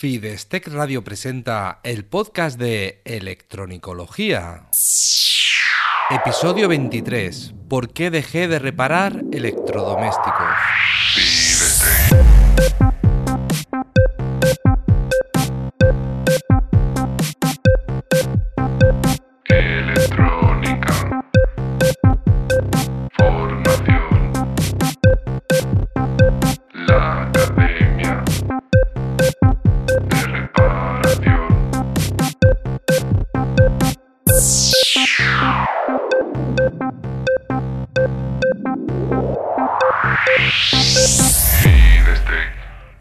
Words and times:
Fidestec 0.00 0.66
Radio 0.68 1.04
presenta 1.04 1.80
el 1.82 2.06
podcast 2.06 2.58
de 2.58 3.02
Electronicología. 3.04 4.70
Episodio 6.08 6.68
23. 6.68 7.52
¿Por 7.68 7.92
qué 7.92 8.10
dejé 8.10 8.48
de 8.48 8.58
reparar 8.58 9.22
electrodomésticos? 9.30 10.39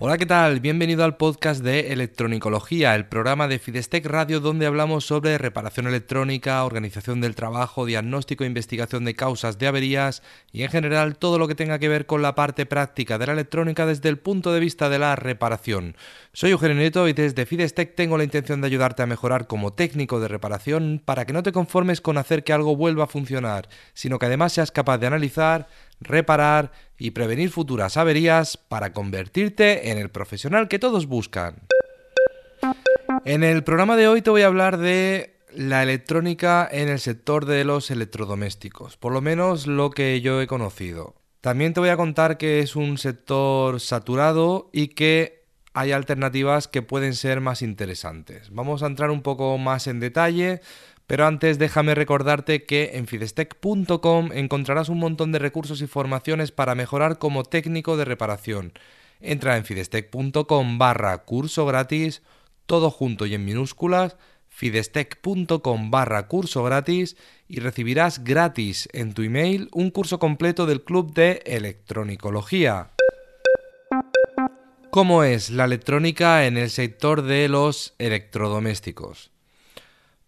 Hola, 0.10 0.18
¿qué 0.18 0.26
tal? 0.26 0.60
Bienvenido 0.60 1.04
al 1.04 1.18
podcast 1.18 1.64
de 1.64 1.94
Electronicología, 1.94 2.96
el 2.96 3.06
programa 3.06 3.48
de 3.48 3.60
Fidestec 3.60 4.08
Radio 4.08 4.40
donde 4.40 4.66
hablamos 4.66 5.06
sobre 5.06 5.38
reparación 5.38 5.86
electrónica, 5.86 6.66
organización 6.66 7.22
del 7.22 7.36
trabajo, 7.36 7.86
diagnóstico 7.86 8.44
e 8.44 8.48
investigación 8.48 9.06
de 9.06 9.14
causas 9.14 9.60
de 9.60 9.68
averías 9.68 10.24
y 10.52 10.64
en 10.64 10.72
general 10.72 11.16
todo 11.16 11.38
lo 11.38 11.48
que 11.48 11.54
tenga 11.54 11.78
que 11.78 11.90
ver 11.90 12.08
con 12.08 12.24
la 12.24 12.34
parte 12.34 12.66
práctica 12.66 13.20
de 13.20 13.28
la 13.28 13.34
electrónica 13.34 13.86
desde 13.86 14.10
el 14.10 14.18
punto 14.18 14.52
de 14.52 14.60
vista 14.60 14.90
de 14.90 14.98
la 14.98 15.16
reparación. 15.16 15.96
Soy 16.34 16.50
Eugenio 16.50 16.78
Nieto 16.78 17.08
y 17.08 17.14
desde 17.14 17.46
Fidestec 17.46 17.94
tengo 17.94 18.18
la 18.18 18.24
intención 18.24 18.62
de 18.62 18.68
ayudarte 18.68 19.04
a 19.04 19.06
mejorar 19.06 19.46
como 19.46 19.74
técnico 19.74 20.20
de 20.20 20.28
reparación 20.28 21.04
para 21.06 21.26
que 21.26 21.34
no 21.34 21.44
te 21.44 21.52
conformes 21.52 22.02
con 22.02 22.18
hacer 22.18 22.44
que 22.44 22.54
algo 22.54 22.76
vuelva 22.76 23.04
a 23.04 23.08
funcionar, 23.08 23.70
sino 23.94 24.18
que 24.18 24.26
además 24.26 24.54
seas 24.54 24.72
capaz 24.72 24.98
de 24.98 25.06
analizar, 25.06 25.68
reparar 26.00 26.72
y 26.98 27.12
prevenir 27.12 27.50
futuras 27.50 27.98
averías 27.98 28.58
para 28.58 28.94
convertirte 28.94 29.92
en 29.92 29.98
el 29.98 30.10
profesional 30.10 30.68
que 30.68 30.80
todos 30.80 31.08
buscan. 31.08 31.68
En 33.26 33.44
el 33.44 33.64
programa 33.64 33.96
de 33.96 34.08
hoy 34.08 34.22
te 34.22 34.30
voy 34.30 34.44
a 34.44 34.48
hablar 34.48 34.78
de 34.78 35.36
la 35.54 35.84
electrónica 35.84 36.68
en 36.72 36.90
el 36.90 37.00
sector 37.00 37.46
de 37.46 37.64
los 37.64 37.90
electrodomésticos, 37.92 38.98
por 38.98 39.14
lo 39.14 39.22
menos 39.22 39.68
lo 39.68 39.90
que 39.90 40.22
yo 40.22 40.42
he 40.42 40.48
conocido. 40.48 41.16
También 41.42 41.74
te 41.74 41.80
voy 41.80 41.90
a 41.90 41.98
contar 41.98 42.38
que 42.38 42.60
es 42.60 42.76
un 42.76 42.98
sector 42.98 43.80
saturado 43.80 44.70
y 44.74 44.90
que 44.90 45.46
hay 45.74 45.92
alternativas 45.92 46.68
que 46.68 46.82
pueden 46.82 47.14
ser 47.14 47.40
más 47.42 47.62
interesantes. 47.62 48.50
Vamos 48.52 48.84
a 48.84 48.88
entrar 48.88 49.10
un 49.10 49.22
poco 49.22 49.58
más 49.58 49.88
en 49.88 50.00
detalle, 50.00 50.62
pero 51.10 51.26
antes 51.26 51.58
déjame 51.58 51.96
recordarte 51.96 52.66
que 52.66 52.92
en 52.94 53.08
fidestec.com 53.08 54.30
encontrarás 54.32 54.90
un 54.90 55.00
montón 55.00 55.32
de 55.32 55.40
recursos 55.40 55.82
y 55.82 55.88
formaciones 55.88 56.52
para 56.52 56.76
mejorar 56.76 57.18
como 57.18 57.44
técnico 57.44 57.98
de 57.98 58.06
reparación. 58.06 58.74
Entra 59.20 59.58
en 59.58 59.66
fidestec.com 59.66 60.78
barra 60.78 61.18
curso 61.26 61.66
gratis, 61.66 62.22
todo 62.68 62.92
junto 62.92 63.26
y 63.26 63.34
en 63.34 63.44
minúsculas, 63.44 64.18
fidestec.com 64.50 65.90
barra 65.90 66.28
curso 66.28 66.64
gratis 66.64 67.18
y 67.48 67.60
recibirás 67.60 68.24
gratis 68.24 68.88
en 68.94 69.16
tu 69.16 69.24
email 69.24 69.68
un 69.72 69.90
curso 69.90 70.20
completo 70.20 70.68
del 70.68 70.84
Club 70.84 71.16
de 71.16 71.42
Electronicología. 71.44 72.92
¿Cómo 74.92 75.24
es 75.24 75.50
la 75.50 75.66
electrónica 75.66 76.46
en 76.46 76.58
el 76.58 76.70
sector 76.70 77.24
de 77.24 77.50
los 77.50 77.96
electrodomésticos? 77.98 79.32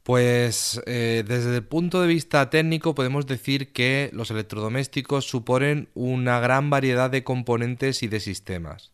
Pues 0.03 0.81
eh, 0.87 1.23
desde 1.27 1.57
el 1.57 1.63
punto 1.63 2.01
de 2.01 2.07
vista 2.07 2.49
técnico 2.49 2.95
podemos 2.95 3.27
decir 3.27 3.71
que 3.71 4.09
los 4.13 4.31
electrodomésticos 4.31 5.25
suponen 5.25 5.89
una 5.93 6.39
gran 6.39 6.71
variedad 6.71 7.11
de 7.11 7.23
componentes 7.23 8.01
y 8.01 8.07
de 8.07 8.19
sistemas. 8.19 8.91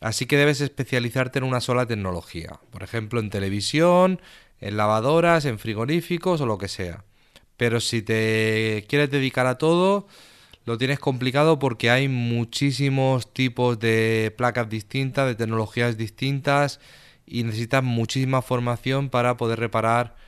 Así 0.00 0.26
que 0.26 0.36
debes 0.36 0.60
especializarte 0.60 1.38
en 1.38 1.44
una 1.44 1.60
sola 1.60 1.86
tecnología, 1.86 2.60
por 2.70 2.82
ejemplo 2.82 3.20
en 3.20 3.30
televisión, 3.30 4.20
en 4.60 4.76
lavadoras, 4.76 5.44
en 5.44 5.58
frigoríficos 5.58 6.40
o 6.40 6.46
lo 6.46 6.58
que 6.58 6.68
sea. 6.68 7.04
Pero 7.56 7.80
si 7.80 8.02
te 8.02 8.84
quieres 8.88 9.10
dedicar 9.10 9.46
a 9.46 9.56
todo, 9.56 10.08
lo 10.64 10.78
tienes 10.78 10.98
complicado 10.98 11.60
porque 11.60 11.90
hay 11.90 12.08
muchísimos 12.08 13.32
tipos 13.32 13.78
de 13.78 14.34
placas 14.36 14.68
distintas, 14.68 15.28
de 15.28 15.36
tecnologías 15.36 15.96
distintas 15.96 16.80
y 17.24 17.44
necesitas 17.44 17.84
muchísima 17.84 18.42
formación 18.42 19.10
para 19.10 19.36
poder 19.36 19.60
reparar 19.60 20.23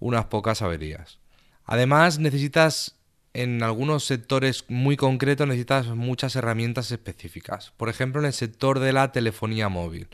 unas 0.00 0.26
pocas 0.26 0.62
averías. 0.62 1.18
Además, 1.64 2.18
necesitas 2.18 2.96
en 3.32 3.62
algunos 3.62 4.04
sectores 4.04 4.64
muy 4.68 4.96
concretos 4.96 5.46
necesitas 5.46 5.86
muchas 5.86 6.34
herramientas 6.34 6.90
específicas. 6.90 7.72
Por 7.76 7.88
ejemplo, 7.88 8.20
en 8.20 8.26
el 8.26 8.32
sector 8.32 8.80
de 8.80 8.92
la 8.92 9.12
telefonía 9.12 9.68
móvil. 9.68 10.08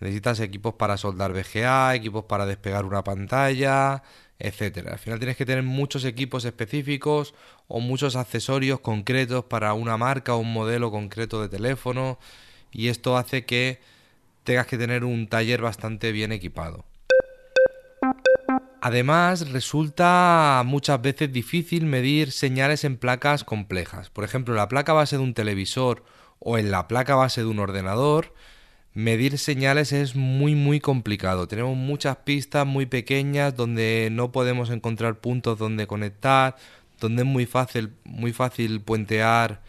Necesitas 0.00 0.38
equipos 0.40 0.74
para 0.74 0.96
soldar 0.96 1.32
VGA, 1.32 1.94
equipos 1.94 2.24
para 2.24 2.46
despegar 2.46 2.84
una 2.84 3.02
pantalla, 3.02 4.02
etcétera. 4.38 4.92
Al 4.92 4.98
final 4.98 5.18
tienes 5.18 5.36
que 5.36 5.46
tener 5.46 5.64
muchos 5.64 6.04
equipos 6.04 6.44
específicos 6.44 7.34
o 7.66 7.80
muchos 7.80 8.14
accesorios 8.14 8.80
concretos 8.80 9.44
para 9.44 9.72
una 9.72 9.96
marca 9.96 10.34
o 10.34 10.38
un 10.38 10.52
modelo 10.52 10.90
concreto 10.90 11.40
de 11.42 11.48
teléfono 11.48 12.18
y 12.70 12.88
esto 12.88 13.16
hace 13.16 13.44
que 13.44 13.80
tengas 14.44 14.66
que 14.66 14.78
tener 14.78 15.04
un 15.04 15.26
taller 15.26 15.62
bastante 15.62 16.12
bien 16.12 16.32
equipado. 16.32 16.84
Además, 18.88 19.50
resulta 19.50 20.62
muchas 20.64 21.02
veces 21.02 21.30
difícil 21.30 21.84
medir 21.84 22.32
señales 22.32 22.84
en 22.84 22.96
placas 22.96 23.44
complejas. 23.44 24.08
Por 24.08 24.24
ejemplo, 24.24 24.54
en 24.54 24.56
la 24.56 24.68
placa 24.68 24.94
base 24.94 25.18
de 25.18 25.22
un 25.22 25.34
televisor 25.34 26.04
o 26.38 26.56
en 26.56 26.70
la 26.70 26.88
placa 26.88 27.14
base 27.14 27.42
de 27.42 27.48
un 27.48 27.58
ordenador, 27.58 28.32
medir 28.94 29.36
señales 29.36 29.92
es 29.92 30.16
muy 30.16 30.54
muy 30.54 30.80
complicado. 30.80 31.46
Tenemos 31.46 31.76
muchas 31.76 32.16
pistas 32.16 32.66
muy 32.66 32.86
pequeñas 32.86 33.54
donde 33.54 34.08
no 34.10 34.32
podemos 34.32 34.70
encontrar 34.70 35.20
puntos 35.20 35.58
donde 35.58 35.86
conectar, 35.86 36.56
donde 36.98 37.24
es 37.24 37.28
muy 37.28 37.44
fácil, 37.44 37.92
muy 38.04 38.32
fácil 38.32 38.80
puentear 38.80 39.60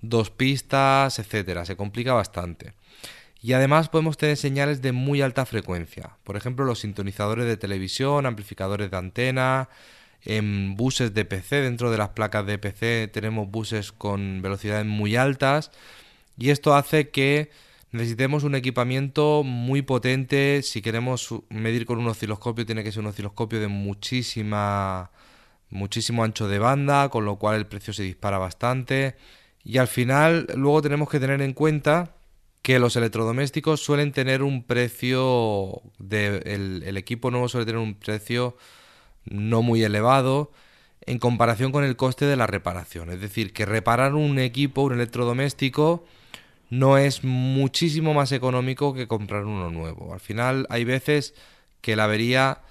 dos 0.00 0.30
pistas, 0.30 1.20
etcétera. 1.20 1.64
Se 1.64 1.76
complica 1.76 2.12
bastante. 2.12 2.74
Y 3.44 3.52
además 3.52 3.90
podemos 3.90 4.16
tener 4.16 4.38
señales 4.38 4.80
de 4.80 4.92
muy 4.92 5.20
alta 5.20 5.44
frecuencia. 5.44 6.16
Por 6.24 6.38
ejemplo, 6.38 6.64
los 6.64 6.78
sintonizadores 6.78 7.44
de 7.44 7.58
televisión, 7.58 8.24
amplificadores 8.24 8.90
de 8.90 8.96
antena, 8.96 9.68
en 10.22 10.76
buses 10.76 11.12
de 11.12 11.26
PC, 11.26 11.56
dentro 11.60 11.90
de 11.90 11.98
las 11.98 12.08
placas 12.08 12.46
de 12.46 12.56
PC 12.56 13.10
tenemos 13.12 13.50
buses 13.50 13.92
con 13.92 14.40
velocidades 14.40 14.86
muy 14.86 15.16
altas 15.16 15.72
y 16.38 16.48
esto 16.48 16.74
hace 16.74 17.10
que 17.10 17.50
necesitemos 17.92 18.44
un 18.44 18.54
equipamiento 18.54 19.42
muy 19.44 19.82
potente. 19.82 20.62
Si 20.62 20.80
queremos 20.80 21.28
medir 21.50 21.84
con 21.84 21.98
un 21.98 22.06
osciloscopio 22.06 22.64
tiene 22.64 22.82
que 22.82 22.92
ser 22.92 23.00
un 23.00 23.08
osciloscopio 23.08 23.60
de 23.60 23.68
muchísima 23.68 25.10
muchísimo 25.68 26.24
ancho 26.24 26.48
de 26.48 26.58
banda, 26.58 27.10
con 27.10 27.26
lo 27.26 27.36
cual 27.36 27.56
el 27.56 27.66
precio 27.66 27.92
se 27.92 28.04
dispara 28.04 28.38
bastante. 28.38 29.16
Y 29.62 29.76
al 29.76 29.88
final 29.88 30.46
luego 30.56 30.80
tenemos 30.80 31.10
que 31.10 31.20
tener 31.20 31.42
en 31.42 31.52
cuenta 31.52 32.14
que 32.64 32.78
los 32.78 32.96
electrodomésticos 32.96 33.84
suelen 33.84 34.10
tener 34.12 34.42
un 34.42 34.62
precio 34.62 35.82
de 35.98 36.38
el, 36.46 36.82
el, 36.86 36.96
equipo 36.96 37.30
nuevo 37.30 37.46
suele 37.46 37.66
tener 37.66 37.78
un 37.78 37.92
precio 37.92 38.56
no 39.26 39.60
muy 39.60 39.84
elevado 39.84 40.50
en 41.02 41.18
comparación 41.18 41.72
con 41.72 41.84
el 41.84 41.94
coste 41.96 42.24
de 42.24 42.36
la 42.36 42.46
reparación. 42.46 43.10
Es 43.10 43.20
decir, 43.20 43.52
que 43.52 43.66
reparar 43.66 44.14
un 44.14 44.38
equipo, 44.38 44.80
un 44.80 44.94
electrodoméstico, 44.94 46.06
no 46.70 46.96
es 46.96 47.22
muchísimo 47.22 48.14
más 48.14 48.32
económico 48.32 48.94
que 48.94 49.06
comprar 49.06 49.44
uno 49.44 49.68
nuevo. 49.68 50.14
Al 50.14 50.20
final 50.20 50.66
hay 50.70 50.84
veces 50.84 51.34
que 51.82 51.96
la 51.96 52.04
avería 52.04 52.62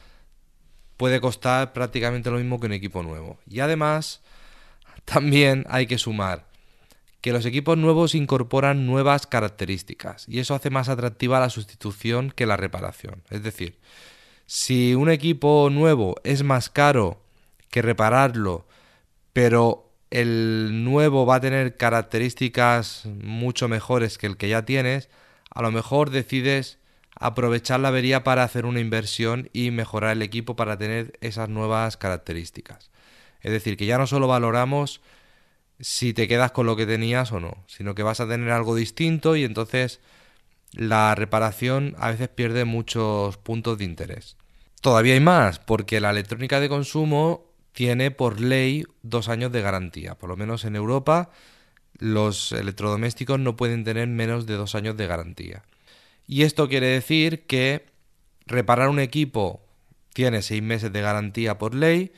puede 0.97 1.21
costar 1.21 1.71
prácticamente 1.71 2.31
lo 2.31 2.37
mismo 2.37 2.59
que 2.59 2.65
un 2.65 2.73
equipo 2.73 3.03
nuevo. 3.03 3.37
Y 3.47 3.59
además, 3.59 4.23
también 5.05 5.67
hay 5.69 5.85
que 5.85 5.99
sumar 5.99 6.51
que 7.23 7.31
los 7.31 7.45
equipos 7.45 7.77
nuevos 7.77 8.15
incorporan 8.15 8.85
nuevas 8.85 9.27
características 9.27 10.27
y 10.27 10.39
eso 10.39 10.55
hace 10.55 10.69
más 10.69 10.89
atractiva 10.89 11.39
la 11.39 11.49
sustitución 11.49 12.31
que 12.31 12.45
la 12.45 12.57
reparación. 12.57 13.23
Es 13.29 13.43
decir, 13.43 13.79
si 14.45 14.93
un 14.93 15.09
equipo 15.09 15.69
nuevo 15.71 16.17
es 16.25 16.43
más 16.43 16.69
caro 16.69 17.21
que 17.69 17.81
repararlo, 17.81 18.67
pero 19.31 19.89
el 20.11 20.83
nuevo 20.83 21.25
va 21.25 21.35
a 21.35 21.39
tener 21.39 21.77
características 21.77 23.05
mucho 23.05 23.69
mejores 23.69 24.17
que 24.17 24.27
el 24.27 24.35
que 24.35 24.49
ya 24.49 24.65
tienes, 24.65 25.07
a 25.49 25.61
lo 25.61 25.71
mejor 25.71 26.09
decides 26.09 26.77
aprovechar 27.17 27.79
la 27.79 27.87
avería 27.87 28.25
para 28.25 28.43
hacer 28.43 28.65
una 28.65 28.81
inversión 28.81 29.49
y 29.53 29.71
mejorar 29.71 30.11
el 30.11 30.23
equipo 30.23 30.57
para 30.57 30.77
tener 30.77 31.17
esas 31.21 31.47
nuevas 31.47 31.95
características. 31.95 32.91
Es 33.39 33.53
decir, 33.53 33.77
que 33.77 33.85
ya 33.85 33.97
no 33.97 34.07
solo 34.07 34.27
valoramos 34.27 34.99
si 35.79 36.13
te 36.13 36.27
quedas 36.27 36.51
con 36.51 36.65
lo 36.65 36.75
que 36.75 36.85
tenías 36.85 37.31
o 37.31 37.39
no, 37.39 37.63
sino 37.67 37.95
que 37.95 38.03
vas 38.03 38.19
a 38.19 38.27
tener 38.27 38.51
algo 38.51 38.75
distinto 38.75 39.35
y 39.35 39.43
entonces 39.43 39.99
la 40.71 41.15
reparación 41.15 41.95
a 41.99 42.11
veces 42.11 42.29
pierde 42.29 42.65
muchos 42.65 43.37
puntos 43.37 43.77
de 43.77 43.85
interés. 43.85 44.37
Todavía 44.81 45.13
hay 45.13 45.19
más, 45.19 45.59
porque 45.59 46.01
la 46.01 46.09
electrónica 46.09 46.59
de 46.59 46.69
consumo 46.69 47.45
tiene 47.71 48.11
por 48.11 48.39
ley 48.39 48.83
dos 49.01 49.29
años 49.29 49.51
de 49.51 49.61
garantía. 49.61 50.15
Por 50.15 50.29
lo 50.29 50.37
menos 50.37 50.65
en 50.65 50.75
Europa 50.75 51.31
los 51.99 52.51
electrodomésticos 52.51 53.39
no 53.39 53.55
pueden 53.55 53.83
tener 53.83 54.07
menos 54.07 54.45
de 54.45 54.55
dos 54.55 54.75
años 54.75 54.97
de 54.97 55.07
garantía. 55.07 55.63
Y 56.27 56.43
esto 56.43 56.67
quiere 56.67 56.87
decir 56.87 57.45
que 57.45 57.85
reparar 58.45 58.89
un 58.89 58.99
equipo 58.99 59.65
tiene 60.13 60.41
seis 60.41 60.61
meses 60.61 60.91
de 60.91 61.01
garantía 61.01 61.57
por 61.57 61.75
ley, 61.75 62.11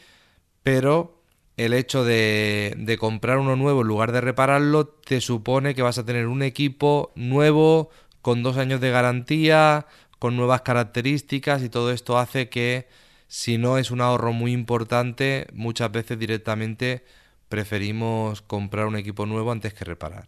pero 0.63 1.14
el 1.57 1.73
hecho 1.73 2.03
de, 2.03 2.97
comprar 2.99 3.37
uno 3.37 3.55
nuevo 3.55 3.81
en 3.81 3.87
lugar 3.87 4.11
de 4.11 4.21
repararlo 4.21 4.87
te 4.87 5.21
supone 5.21 5.75
que 5.75 5.81
vas 5.81 5.97
a 5.97 6.05
tener 6.05 6.27
un 6.27 6.43
equipo 6.43 7.11
nuevo 7.15 7.89
con 8.21 8.43
dos 8.43 8.57
años 8.57 8.81
de 8.81 8.91
garantía, 8.91 9.85
con 10.19 10.35
nuevas 10.35 10.61
características 10.61 11.63
y 11.63 11.69
todo 11.69 11.91
esto 11.91 12.17
hace 12.17 12.49
que 12.49 12.87
si 13.27 13.57
no 13.57 13.77
es 13.77 13.91
un 13.91 14.01
ahorro 14.01 14.33
muy 14.33 14.51
importante, 14.51 15.47
muchas 15.53 15.91
veces 15.91 16.19
directamente 16.19 17.05
preferimos 17.49 18.41
comprar 18.41 18.87
un 18.87 18.95
equipo 18.95 19.25
nuevo 19.25 19.51
antes 19.51 19.73
que 19.73 19.85
reparar. 19.85 20.27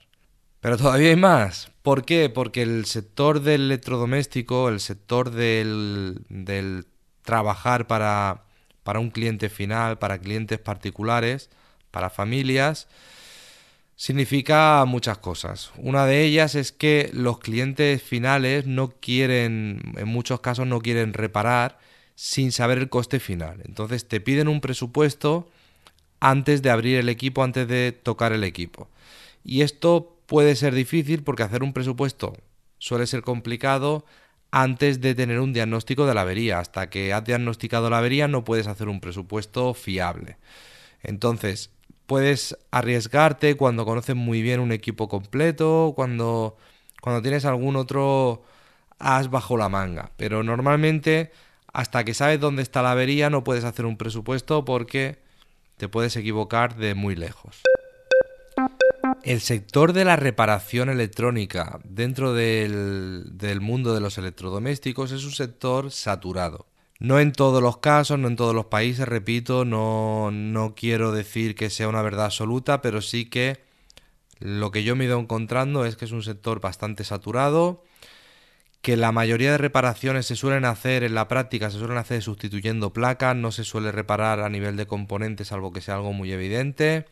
Pero 0.60 0.78
todavía 0.78 1.10
hay 1.10 1.16
más. 1.16 1.72
¿Por 1.84 2.04
qué? 2.04 2.30
Porque 2.30 2.62
el 2.62 2.86
sector 2.86 3.42
del 3.42 3.62
electrodoméstico, 3.62 4.70
el 4.70 4.80
sector 4.80 5.32
del, 5.32 6.26
del 6.30 6.86
trabajar 7.22 7.88
para, 7.88 8.47
para 8.88 9.02
un 9.02 9.10
cliente 9.10 9.50
final, 9.50 10.00
para 10.00 10.18
clientes 10.18 10.60
particulares, 10.60 11.50
para 11.92 12.10
familias, 12.10 12.88
significa 13.98 14.86
muchas 14.86 15.18
cosas. 15.18 15.74
Una 15.76 16.06
de 16.06 16.24
ellas 16.24 16.56
es 16.56 16.72
que 16.72 17.10
los 17.12 17.40
clientes 17.40 18.02
finales 18.02 18.66
no 18.66 18.94
quieren, 19.02 19.92
en 19.98 20.08
muchos 20.08 20.40
casos 20.40 20.68
no 20.68 20.80
quieren 20.80 21.12
reparar 21.12 21.80
sin 22.16 22.54
saber 22.54 22.78
el 22.78 22.88
coste 22.88 23.20
final. 23.20 23.62
Entonces 23.66 24.08
te 24.08 24.22
piden 24.22 24.48
un 24.48 24.62
presupuesto 24.62 25.50
antes 26.22 26.62
de 26.62 26.70
abrir 26.70 26.98
el 26.98 27.10
equipo, 27.10 27.44
antes 27.44 27.68
de 27.68 27.92
tocar 27.92 28.32
el 28.32 28.46
equipo. 28.46 28.88
Y 29.44 29.64
esto 29.64 30.16
puede 30.28 30.56
ser 30.56 30.74
difícil 30.74 31.24
porque 31.24 31.44
hacer 31.44 31.62
un 31.62 31.74
presupuesto 31.74 32.38
suele 32.78 33.06
ser 33.06 33.22
complicado 33.22 34.06
antes 34.52 35.02
de 35.02 35.16
tener 35.16 35.40
un 35.40 35.54
diagnóstico 35.54 36.06
de 36.06 36.14
la 36.14 36.22
avería. 36.22 36.60
Hasta 36.60 36.90
que 36.90 37.14
has 37.14 37.24
diagnosticado 37.24 37.90
la 37.90 38.00
avería 38.00 38.28
no 38.28 38.44
puedes 38.44 38.68
hacer 38.68 38.88
un 38.88 39.00
presupuesto 39.00 39.74
fiable. 39.74 40.38
Entonces, 41.04 41.72
puedes 42.06 42.58
arriesgarte 42.72 43.56
cuando 43.56 43.86
conoces 43.86 44.16
muy 44.16 44.42
bien 44.42 44.60
un 44.60 44.72
equipo 44.72 45.08
completo, 45.10 45.94
cuando, 45.96 46.58
cuando 47.02 47.22
tienes 47.22 47.46
algún 47.46 47.76
otro 47.76 48.44
as 49.00 49.30
bajo 49.30 49.58
la 49.58 49.70
manga. 49.70 50.12
Pero 50.18 50.44
normalmente, 50.44 51.32
hasta 51.74 52.04
que 52.04 52.14
sabes 52.14 52.40
dónde 52.40 52.64
está 52.64 52.82
la 52.82 52.92
avería, 52.92 53.30
no 53.30 53.44
puedes 53.44 53.64
hacer 53.64 53.86
un 53.86 53.98
presupuesto 53.98 54.66
porque 54.66 55.20
te 55.78 55.88
puedes 55.90 56.16
equivocar 56.16 56.76
de 56.76 56.96
muy 56.96 57.16
lejos. 57.16 57.62
El 59.28 59.42
sector 59.42 59.92
de 59.92 60.06
la 60.06 60.16
reparación 60.16 60.88
electrónica 60.88 61.82
dentro 61.84 62.34
del, 62.34 63.60
mundo 63.60 63.94
de 63.94 64.00
los 64.00 64.18
electrodomésticos 64.18 65.12
es 65.12 65.26
un 65.26 65.34
sector 65.34 65.92
saturado. 65.92 66.66
No 67.00 67.20
en 67.20 67.34
todos 67.34 67.62
los 67.62 67.80
casos, 67.80 68.18
no 68.18 68.30
en 68.30 68.38
todos 68.38 68.56
los 68.56 68.68
países, 68.68 69.06
repito, 69.06 69.66
no, 69.66 70.32
no 70.32 70.76
quiero 70.76 71.12
decir 71.12 71.56
que 71.56 71.70
sea 71.70 71.90
una 71.90 72.02
verdad 72.02 72.28
absoluta, 72.28 72.82
pero 72.82 73.02
sí 73.02 73.26
que 73.26 73.60
lo 74.40 74.72
que 74.72 74.86
yo 74.86 74.96
me 74.96 75.04
he 75.04 75.08
ido 75.08 75.20
encontrando 75.20 75.84
es 75.84 75.98
que 75.98 76.06
es 76.06 76.14
un 76.14 76.24
sector 76.24 76.62
bastante 76.62 77.04
saturado, 77.04 77.84
que 78.82 78.96
la 78.96 79.12
mayoría 79.12 79.52
de 79.52 79.58
reparaciones 79.58 80.26
se 80.26 80.38
suelen 80.38 80.64
hacer 80.64 81.04
en 81.04 81.16
la 81.16 81.28
práctica, 81.28 81.70
se 81.70 81.80
suelen 81.80 81.98
hacer 81.98 82.22
sustituyendo 82.22 82.94
placas, 82.94 83.36
no 83.36 83.52
se 83.52 83.66
suele 83.66 83.92
reparar 83.92 84.40
a 84.40 84.48
nivel 84.48 84.78
de 84.78 84.88
componentes, 84.88 85.50
salvo 85.50 85.74
que 85.74 85.82
sea 85.82 85.96
algo 85.96 86.14
muy 86.14 86.32
evidente. 86.32 87.08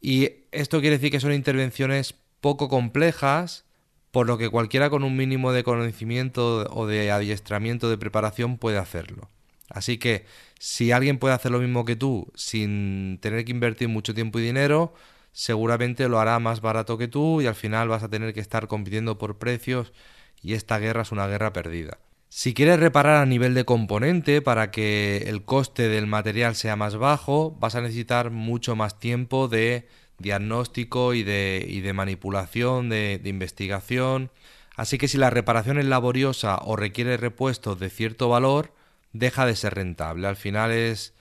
Y 0.00 0.30
esto 0.52 0.80
quiere 0.80 0.96
decir 0.96 1.10
que 1.10 1.20
son 1.20 1.32
intervenciones 1.32 2.14
poco 2.40 2.68
complejas, 2.68 3.64
por 4.10 4.26
lo 4.26 4.38
que 4.38 4.48
cualquiera 4.48 4.90
con 4.90 5.04
un 5.04 5.16
mínimo 5.16 5.52
de 5.52 5.64
conocimiento 5.64 6.66
o 6.70 6.86
de 6.86 7.10
adiestramiento 7.10 7.90
de 7.90 7.98
preparación 7.98 8.56
puede 8.56 8.78
hacerlo. 8.78 9.30
Así 9.68 9.98
que 9.98 10.24
si 10.58 10.92
alguien 10.92 11.18
puede 11.18 11.34
hacer 11.34 11.50
lo 11.50 11.58
mismo 11.58 11.84
que 11.84 11.96
tú 11.96 12.32
sin 12.34 13.18
tener 13.20 13.44
que 13.44 13.52
invertir 13.52 13.88
mucho 13.88 14.14
tiempo 14.14 14.38
y 14.38 14.42
dinero, 14.42 14.94
seguramente 15.32 16.08
lo 16.08 16.20
hará 16.20 16.38
más 16.38 16.60
barato 16.60 16.96
que 16.96 17.08
tú 17.08 17.40
y 17.40 17.46
al 17.46 17.54
final 17.54 17.88
vas 17.88 18.02
a 18.02 18.08
tener 18.08 18.32
que 18.32 18.40
estar 18.40 18.68
compitiendo 18.68 19.18
por 19.18 19.38
precios 19.38 19.92
y 20.40 20.54
esta 20.54 20.78
guerra 20.78 21.02
es 21.02 21.12
una 21.12 21.26
guerra 21.26 21.52
perdida. 21.52 21.98
Si 22.28 22.54
quieres 22.54 22.80
reparar 22.80 23.22
a 23.22 23.26
nivel 23.26 23.54
de 23.54 23.64
componente 23.64 24.42
para 24.42 24.70
que 24.70 25.24
el 25.28 25.44
coste 25.44 25.88
del 25.88 26.06
material 26.06 26.54
sea 26.54 26.76
más 26.76 26.96
bajo, 26.96 27.56
vas 27.60 27.74
a 27.76 27.80
necesitar 27.80 28.30
mucho 28.30 28.76
más 28.76 28.98
tiempo 28.98 29.48
de 29.48 29.88
diagnóstico 30.18 31.14
y 31.14 31.22
de, 31.22 31.92
manipulación, 31.94 32.88
de, 32.88 33.20
de, 33.22 33.28
investigación. 33.28 34.30
Así 34.76 34.98
que 34.98 35.08
si 35.08 35.18
la 35.18 35.30
reparación 35.30 35.78
es 35.78 35.86
laboriosa 35.86 36.58
o 36.62 36.76
requiere 36.76 37.16
repuestos 37.16 37.78
de 37.78 37.90
cierto 37.90 38.28
valor, 38.28 38.72
deja 39.12 39.46
de 39.46 39.56
ser 39.56 39.74
rentable. 39.74 40.26
Al 40.26 40.36
final 40.36 40.72
es, 40.72 41.14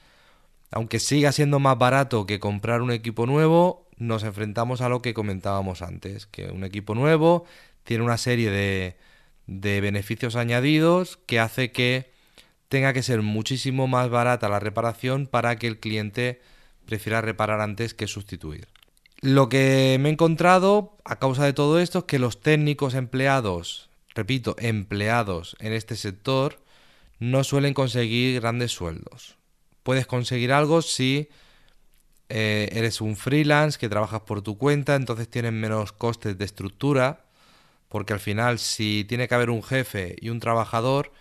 aunque 0.71 0.99
siga 0.99 1.31
siendo 1.31 1.59
más 1.59 1.77
barato 1.77 2.25
que 2.25 2.39
comprar 2.39 2.81
un 2.81 2.91
equipo 2.91 3.25
nuevo, 3.25 3.87
nos 3.97 4.23
enfrentamos 4.23 4.81
a 4.81 4.89
lo 4.89 5.01
que 5.01 5.13
comentábamos 5.13 5.81
antes, 5.81 6.25
que 6.25 6.47
un 6.47 6.63
equipo 6.63 6.95
nuevo 6.95 7.45
tiene 7.83 8.03
una 8.03 8.17
serie 8.17 8.49
de, 8.49 8.97
de 9.47 9.81
beneficios 9.81 10.35
añadidos 10.35 11.17
que 11.25 11.39
hace 11.39 11.71
que 11.71 12.11
tenga 12.69 12.93
que 12.93 13.03
ser 13.03 13.21
muchísimo 13.21 13.87
más 13.87 14.09
barata 14.09 14.49
la 14.49 14.59
reparación 14.59 15.27
para 15.27 15.55
que 15.57 15.67
el 15.67 15.79
cliente 15.79 16.41
prefiera 16.85 17.21
reparar 17.21 17.61
antes 17.61 17.93
que 17.93 18.07
sustituir. 18.07 18.67
Lo 19.21 19.49
que 19.49 19.97
me 19.99 20.09
he 20.09 20.11
encontrado 20.11 20.97
a 21.03 21.17
causa 21.17 21.45
de 21.45 21.53
todo 21.53 21.79
esto 21.79 21.99
es 21.99 22.05
que 22.05 22.19
los 22.19 22.41
técnicos 22.41 22.93
empleados, 22.93 23.89
repito, 24.13 24.55
empleados 24.59 25.55
en 25.59 25.73
este 25.73 25.95
sector, 25.95 26.59
no 27.19 27.43
suelen 27.43 27.73
conseguir 27.73 28.39
grandes 28.41 28.71
sueldos. 28.71 29.37
Puedes 29.83 30.05
conseguir 30.05 30.51
algo 30.51 30.81
si 30.81 31.29
eh, 32.29 32.69
eres 32.71 33.01
un 33.01 33.15
freelance 33.15 33.79
que 33.79 33.89
trabajas 33.89 34.21
por 34.21 34.41
tu 34.41 34.57
cuenta, 34.57 34.95
entonces 34.95 35.29
tienes 35.29 35.53
menos 35.53 35.91
costes 35.91 36.37
de 36.37 36.45
estructura, 36.45 37.24
porque 37.89 38.13
al 38.13 38.19
final 38.19 38.59
si 38.59 39.05
tiene 39.07 39.27
que 39.27 39.35
haber 39.35 39.49
un 39.49 39.63
jefe 39.63 40.15
y 40.19 40.29
un 40.29 40.39
trabajador, 40.39 41.11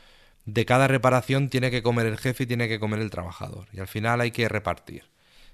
de 0.47 0.67
cada 0.67 0.89
reparación 0.89 1.49
tiene 1.49 1.71
que 1.71 1.83
comer 1.83 2.07
el 2.07 2.19
jefe 2.19 2.45
y 2.45 2.47
tiene 2.47 2.69
que 2.69 2.81
comer 2.81 3.01
el 3.01 3.11
trabajador, 3.11 3.69
y 3.73 3.81
al 3.81 3.89
final 3.89 4.21
hay 4.21 4.31
que 4.31 4.49
repartir. 4.49 5.05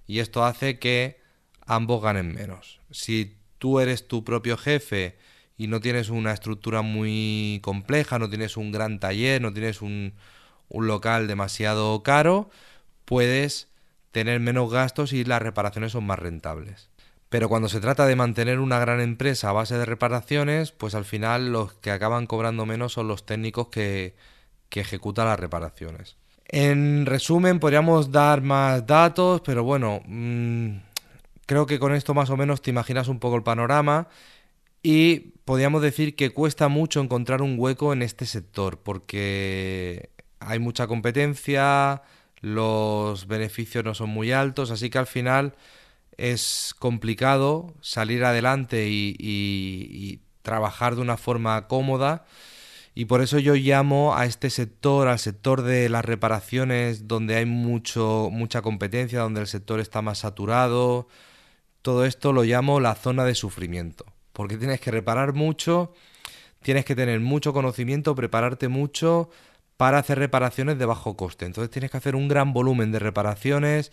Y 0.07 0.19
esto 0.19 0.45
hace 0.45 0.79
que 0.79 1.21
ambos 1.67 2.03
ganen 2.03 2.35
menos. 2.35 2.81
Si 2.91 3.37
tú 3.59 3.79
eres 3.79 4.09
tu 4.09 4.25
propio 4.25 4.57
jefe 4.57 5.17
y 5.57 5.69
no 5.69 5.81
tienes 5.81 6.09
una 6.09 6.33
estructura 6.33 6.83
muy 6.83 7.61
compleja, 7.63 8.19
no 8.19 8.29
tienes 8.29 8.57
un 8.57 8.73
gran 8.73 8.99
taller, 8.99 9.41
no 9.41 9.53
tienes 9.53 9.83
un, 9.83 10.15
un 10.69 10.87
local 10.87 11.29
demasiado 11.29 12.03
caro, 12.03 12.51
puedes 13.05 13.69
tener 14.11 14.41
menos 14.41 14.73
gastos 14.73 15.13
y 15.13 15.25
las 15.25 15.43
reparaciones 15.43 15.93
son 15.93 16.05
más 16.05 16.19
rentables. 16.19 16.90
Pero 17.31 17.49
cuando 17.49 17.71
se 17.71 17.81
trata 17.81 18.07
de 18.07 18.17
mantener 18.17 18.59
una 18.59 18.79
gran 18.79 19.01
empresa 19.01 19.49
a 19.49 19.53
base 19.53 19.79
de 19.79 19.87
reparaciones, 19.87 20.73
pues 20.73 20.95
al 20.95 21.07
final 21.07 21.53
los 21.53 21.73
que 21.75 21.91
acaban 21.91 22.27
cobrando 22.27 22.67
menos 22.67 22.93
son 22.93 23.09
los 23.09 23.25
técnicos 23.25 23.69
que, 23.69 24.15
ejecutan 24.71 25.27
las 25.27 25.41
reparaciones. 25.41 26.17
En 26.47 27.07
resumen, 27.07 27.59
podríamos 27.59 28.13
dar 28.13 28.43
más 28.43 28.87
datos, 28.87 29.41
pero 29.41 29.65
bueno, 29.65 30.03
mmm, 30.07 30.77
Creo 31.51 31.67
que 31.67 31.81
con 31.81 31.93
esto 31.93 32.15
más 32.15 32.31
o 32.31 32.37
menos 32.37 32.63
te 32.63 32.71
imaginas 32.71 33.09
un 33.09 33.19
poco 33.19 33.35
el 33.35 33.43
panorama 33.43 34.07
y 34.85 35.33
podríamos 35.45 35.83
decir 35.83 36.15
que 36.15 36.31
cuesta 36.31 36.69
mucho 36.69 37.01
encontrar 37.01 37.43
un 37.43 37.57
hueco 37.59 37.93
en 37.93 38.03
este 38.03 38.25
sector 38.25 38.79
porque 38.79 40.11
hay 40.39 40.61
mucha 40.61 40.87
competencia, 40.87 42.03
los 42.41 43.27
beneficios 43.27 43.85
no 43.85 43.97
son 43.97 44.11
muy 44.11 44.31
altos, 44.31 44.71
así 44.71 44.91
que 44.91 44.99
al 44.99 45.09
final 45.09 45.57
es 46.21 46.75
complicado 46.79 47.75
salir 47.81 48.25
adelante 48.25 48.89
y, 48.91 50.21
trabajar 50.43 50.97
de 50.97 51.03
una 51.03 51.19
forma 51.19 51.69
cómoda. 51.69 52.25
Y 52.95 53.05
por 53.05 53.21
eso 53.21 53.39
yo 53.39 53.55
llamo 53.55 54.17
a 54.17 54.25
este 54.25 54.51
sector, 54.51 55.07
al 55.07 55.19
sector 55.19 55.63
de 55.63 55.89
las 55.89 56.05
reparaciones 56.05 57.07
donde 57.07 57.37
hay 57.37 57.45
mucho, 57.45 58.31
mucha 58.33 58.63
competencia, 58.63 59.21
donde 59.21 59.43
el 59.43 59.47
sector 59.47 59.81
está 59.81 60.03
más 60.03 60.19
saturado, 60.19 61.09
todo 61.83 62.05
esto 62.05 62.33
lo 62.33 62.43
llamo 62.43 62.81
la 62.81 62.95
zona 62.95 63.25
de 63.25 63.35
sufrimiento, 63.35 64.07
porque 64.33 64.57
tienes 64.57 64.81
que 64.81 64.91
reparar 64.91 65.35
mucho, 65.35 65.93
tienes 66.63 66.85
que 66.85 66.97
tener 66.97 67.21
mucho 67.21 67.53
conocimiento, 67.53 68.15
prepararte 68.15 68.69
mucho 68.69 69.31
para 69.81 69.97
hacer 69.97 70.19
reparaciones 70.19 70.79
de 70.79 70.85
bajo 70.85 71.17
coste. 71.17 71.47
Entonces 71.47 71.71
tienes 71.71 71.91
que 71.91 71.97
hacer 71.97 72.15
un 72.15 72.29
gran 72.29 72.53
volumen 72.53 72.93
de 72.93 72.99
reparaciones, 72.99 73.93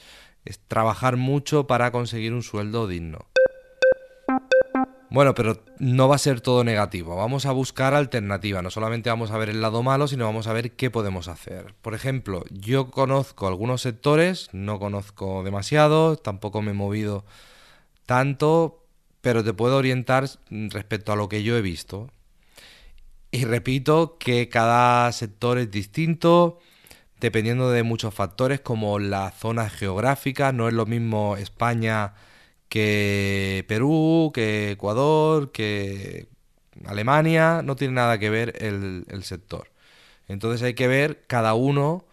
trabajar 0.68 1.16
mucho 1.16 1.66
para 1.66 1.92
conseguir 1.94 2.34
un 2.34 2.44
sueldo 2.44 2.90
digno. 2.90 3.20
Bueno, 5.10 5.34
pero 5.34 5.64
no 5.80 6.10
va 6.10 6.16
a 6.16 6.18
ser 6.18 6.42
todo 6.42 6.66
negativo. 6.66 7.16
Vamos 7.16 7.46
a 7.46 7.54
buscar 7.54 7.94
alternativas. 7.94 8.62
No 8.64 8.70
solamente 8.70 9.10
vamos 9.10 9.32
a 9.32 9.38
ver 9.38 9.48
el 9.48 9.62
lado 9.62 9.82
malo, 9.82 10.10
sino 10.10 10.26
vamos 10.26 10.48
a 10.48 10.52
ver 10.52 10.74
qué 10.74 10.92
podemos 10.92 11.30
hacer. 11.30 11.74
Por 11.82 11.94
ejemplo, 11.94 12.44
yo 12.52 12.92
conozco 12.92 13.48
algunos 13.48 13.82
sectores, 13.82 14.50
no 14.52 14.80
conozco 14.80 15.42
demasiado, 15.46 16.18
tampoco 16.18 16.62
me 16.62 16.72
he 16.72 16.74
movido 16.74 17.24
tanto, 18.06 18.84
pero 19.22 19.42
te 19.42 19.54
puedo 19.54 19.78
orientar 19.78 20.28
respecto 20.50 21.14
a 21.14 21.16
lo 21.16 21.30
que 21.30 21.44
yo 21.44 21.56
he 21.56 21.62
visto. 21.62 22.10
Y 23.38 23.46
repito 23.46 24.18
que 24.18 24.50
cada 24.50 25.12
sector 25.12 25.60
es 25.60 25.70
distinto, 25.70 26.58
dependiendo 27.20 27.70
de 27.70 27.84
muchos 27.84 28.12
factores 28.16 28.62
como 28.62 28.98
la 28.98 29.30
zona 29.30 29.70
geográfica. 29.70 30.52
No 30.52 30.68
es 30.68 30.74
lo 30.74 30.88
mismo 30.88 31.38
España 31.38 32.16
que 32.68 33.64
Perú, 33.68 34.32
que 34.34 34.72
Ecuador, 34.72 35.52
que 35.52 36.30
Alemania, 36.86 37.62
no 37.64 37.76
tiene 37.76 37.94
nada 37.94 38.18
que 38.18 38.32
ver 38.32 38.56
el, 38.60 39.06
el, 39.08 39.24
sector. 39.24 39.70
Entonces 40.28 40.64
hay 40.64 40.74
que 40.74 40.88
ver 40.88 41.24
cada 41.28 41.54
uno 41.54 42.06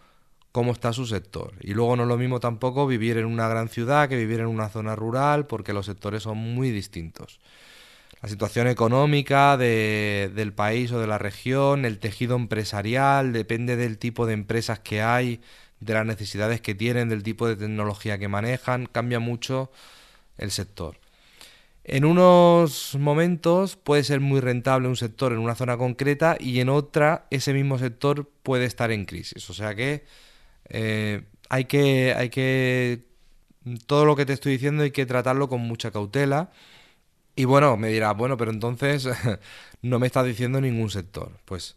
cómo 0.51 0.73
está 0.73 0.93
su 0.93 1.07
sector. 1.07 1.53
Y 1.59 1.73
luego 1.73 1.95
no 1.95 2.03
es 2.03 2.09
lo 2.09 2.17
mismo 2.17 2.39
tampoco 2.39 2.85
vivir 2.85 3.17
en 3.17 3.25
una 3.25 3.47
gran 3.47 3.69
ciudad 3.69 4.09
que 4.09 4.17
vivir 4.17 4.41
en 4.41 4.47
una 4.47 4.69
zona 4.69 4.95
rural, 4.95 5.47
porque 5.47 5.73
los 5.73 5.87
sectores 5.87 6.21
son 6.21 6.37
muy 6.37 6.69
distintos. 6.69 7.39
La 8.25 8.29
situación 8.29 8.67
económica 8.67 9.55
de, 9.55 10.31
del 10.33 10.51
país 10.51 10.91
o 10.91 10.99
de 10.99 11.05
la 11.05 11.19
región, 11.19 11.85
el 11.85 11.99
tejido 11.99 12.35
empresarial, 12.35 13.33
depende 13.33 13.75
del 13.75 13.99
tipo 13.99 14.25
de 14.25 14.33
empresas 14.33 14.79
que 14.79 15.03
hay, 15.03 15.41
de 15.79 15.93
las 15.93 16.07
necesidades 16.07 16.59
que 16.59 16.73
tienen, 16.73 17.07
del 17.07 17.21
tipo 17.21 17.47
de 17.47 17.55
tecnología 17.55 18.17
que 18.17 18.27
manejan, 18.27 18.87
cambia 18.87 19.19
mucho 19.19 19.69
el 20.39 20.49
sector. 20.49 20.97
En 21.83 22.03
unos 22.03 22.95
momentos 22.99 23.75
puede 23.75 24.03
ser 24.03 24.21
muy 24.21 24.39
rentable 24.39 24.87
un 24.87 24.95
sector 24.97 25.31
en 25.31 25.37
una 25.37 25.53
zona 25.53 25.77
concreta 25.77 26.35
y 26.39 26.61
en 26.61 26.69
otra 26.69 27.27
ese 27.29 27.53
mismo 27.53 27.77
sector 27.77 28.27
puede 28.41 28.65
estar 28.65 28.89
en 28.91 29.05
crisis. 29.05 29.47
O 29.51 29.53
sea 29.53 29.75
que 29.75 30.03
eh, 30.69 31.21
hay 31.49 31.65
que 31.65 32.15
hay 32.17 32.29
que 32.29 33.03
todo 33.85 34.05
lo 34.05 34.15
que 34.15 34.25
te 34.25 34.33
estoy 34.33 34.53
diciendo 34.53 34.81
hay 34.81 34.89
que 34.89 35.05
tratarlo 35.05 35.47
con 35.47 35.61
mucha 35.61 35.91
cautela. 35.91 36.49
Y 37.35 37.45
bueno, 37.45 37.75
me 37.77 37.89
dirás, 37.89 38.15
bueno, 38.15 38.37
pero 38.37 38.51
entonces 38.51 39.07
no 39.81 39.99
me 39.99 40.07
estás 40.07 40.25
diciendo 40.25 40.61
ningún 40.61 40.89
sector. 40.89 41.31
Pues 41.45 41.75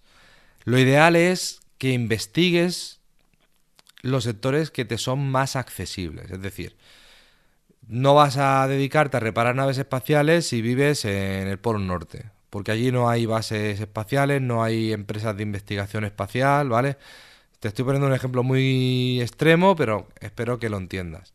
lo 0.65 0.79
ideal 0.79 1.17
es 1.17 1.61
que 1.79 1.93
investigues 1.93 3.01
los 4.03 4.25
sectores 4.25 4.71
que 4.71 4.85
te 4.85 4.99
son 4.99 5.31
más 5.31 5.57
accesibles. 5.57 6.31
Es 6.31 6.41
decir, 6.41 6.77
no 7.89 8.15
vas 8.15 8.37
a 8.37 8.67
dedicarte 8.69 9.17
a 9.17 9.21
reparar 9.21 9.55
naves 9.55 9.79
espaciales 9.79 10.47
si 10.47 10.63
vives 10.63 11.05
en 11.05 11.49
el 11.49 11.59
Polo 11.59 11.79
Norte, 11.79 12.31
porque 12.51 12.71
allí 12.71 12.93
no 12.93 13.09
hay 13.09 13.27
bases 13.27 13.81
espaciales, 13.81 14.43
no 14.43 14.63
hay 14.63 14.93
empresas 14.93 15.37
de 15.37 15.43
investigación 15.43 16.05
espacial, 16.05 16.69
¿vale? 16.69 16.97
Te 17.61 17.69
estoy 17.69 17.85
poniendo 17.85 18.07
un 18.07 18.15
ejemplo 18.15 18.43
muy 18.43 19.21
extremo, 19.21 19.75
pero 19.75 20.07
espero 20.21 20.59
que 20.59 20.69
lo 20.69 20.77
entiendas. 20.77 21.33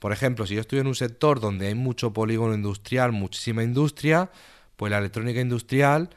Por 0.00 0.12
ejemplo, 0.12 0.46
si 0.46 0.54
yo 0.54 0.62
estoy 0.62 0.80
en 0.80 0.86
un 0.86 0.94
sector 0.94 1.40
donde 1.40 1.68
hay 1.68 1.74
mucho 1.74 2.12
polígono 2.12 2.54
industrial, 2.54 3.12
muchísima 3.12 3.62
industria, 3.62 4.30
pues 4.76 4.90
la 4.90 4.98
electrónica 4.98 5.40
industrial 5.40 6.08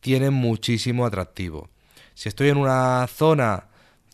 tiene 0.00 0.30
muchísimo 0.30 1.04
atractivo. 1.04 1.68
Si 2.14 2.28
estoy 2.28 2.48
en 2.48 2.58
una 2.58 3.06
zona 3.08 3.66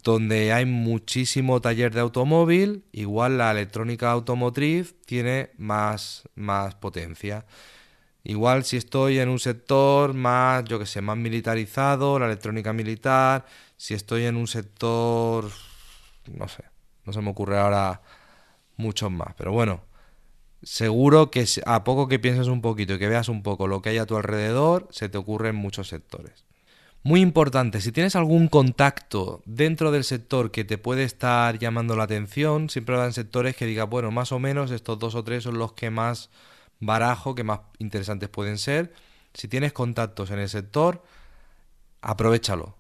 donde 0.03 0.55
hay 0.55 0.65
muchísimo 0.65 1.61
taller 1.61 1.93
de 1.93 2.01
automóvil, 2.01 2.85
igual 2.93 3.37
la 3.37 3.51
electrónica 3.51 4.11
automotriz 4.11 4.95
tiene 5.05 5.51
más, 5.59 6.27
más 6.35 6.75
potencia. 6.75 7.45
Igual 8.23 8.65
si 8.65 8.79
estoy 8.79 9.19
en 9.19 9.29
un 9.29 9.39
sector 9.39 10.15
más, 10.15 10.65
yo 10.65 10.79
que 10.79 10.87
sé, 10.87 11.03
más 11.03 11.19
militarizado, 11.19 12.19
la 12.19 12.25
electrónica 12.25 12.73
militar, 12.73 13.45
si 13.77 13.93
estoy 13.93 14.25
en 14.25 14.37
un 14.37 14.47
sector, 14.47 15.51
no 16.33 16.49
sé, 16.49 16.65
no 17.05 17.13
se 17.13 17.21
me 17.21 17.29
ocurre 17.29 17.59
ahora 17.59 18.01
muchos 18.77 19.11
más, 19.11 19.35
pero 19.37 19.53
bueno, 19.53 19.83
seguro 20.63 21.31
que 21.31 21.47
a 21.67 21.85
poco 21.85 22.09
que 22.09 22.19
pienses 22.19 22.49
un 22.49 22.63
poquito 22.63 22.95
y 22.95 22.99
que 22.99 23.09
veas 23.09 23.29
un 23.29 23.43
poco 23.43 23.67
lo 23.67 23.83
que 23.83 23.91
hay 23.91 23.99
a 23.99 24.07
tu 24.07 24.17
alrededor, 24.17 24.89
se 24.91 25.09
te 25.09 25.19
ocurren 25.19 25.57
muchos 25.57 25.89
sectores. 25.89 26.45
Muy 27.03 27.21
importante, 27.21 27.83
si 27.83 27.93
tienes 27.93 28.17
algún 28.17 28.49
contacto 28.49 29.43
dentro 29.45 29.93
del 29.93 30.05
sector 30.05 30.51
que 30.51 30.65
te 30.65 30.79
puede 30.79 31.05
estar 31.05 31.59
llamando 31.59 31.97
la 31.97 32.05
atención, 32.05 32.71
siempre 32.71 32.97
en 32.97 33.13
sectores 33.13 33.57
que 33.57 33.67
diga, 33.67 33.85
bueno, 33.85 34.11
más 34.11 34.33
o 34.33 34.39
menos 34.39 34.71
estos 34.71 34.99
dos 34.99 35.15
o 35.15 35.23
tres 35.23 35.43
son 35.45 35.59
los 35.59 35.75
que 35.75 35.91
más 35.91 36.31
barajo, 36.81 37.35
que 37.35 37.45
más 37.45 37.61
interesantes 37.79 38.31
pueden 38.31 38.57
ser. 38.57 38.95
Si 39.35 39.49
tienes 39.49 39.75
contactos 39.75 40.31
en 40.31 40.39
el 40.39 40.49
sector, 40.49 41.03
aprovechalo, 42.01 42.75